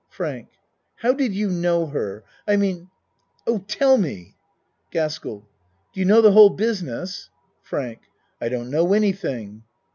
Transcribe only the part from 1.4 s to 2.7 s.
know her? I